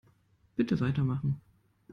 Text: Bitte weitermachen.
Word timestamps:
Bitte 0.57 0.79
weitermachen. 0.79 1.39